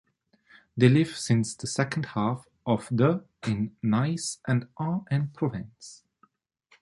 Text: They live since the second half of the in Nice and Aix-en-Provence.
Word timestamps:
They 0.75 0.89
live 0.89 1.15
since 1.15 1.53
the 1.53 1.67
second 1.67 2.07
half 2.15 2.47
of 2.65 2.87
the 2.89 3.23
in 3.45 3.75
Nice 3.83 4.39
and 4.47 4.67
Aix-en-Provence. 4.81 6.03